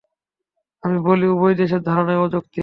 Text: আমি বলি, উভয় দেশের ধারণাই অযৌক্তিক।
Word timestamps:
আমি 0.83 0.97
বলি, 1.07 1.25
উভয় 1.27 1.55
দেশের 1.55 1.81
ধারণাই 1.81 2.17
অযৌক্তিক। 2.17 2.59